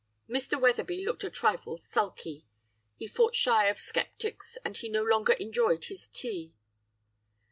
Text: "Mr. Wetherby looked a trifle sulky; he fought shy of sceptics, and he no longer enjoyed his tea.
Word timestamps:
"Mr. 0.27 0.59
Wetherby 0.59 1.05
looked 1.05 1.23
a 1.23 1.29
trifle 1.29 1.77
sulky; 1.77 2.43
he 2.97 3.05
fought 3.05 3.35
shy 3.35 3.67
of 3.67 3.79
sceptics, 3.79 4.57
and 4.65 4.75
he 4.77 4.89
no 4.89 5.03
longer 5.03 5.33
enjoyed 5.33 5.83
his 5.83 6.07
tea. 6.07 6.55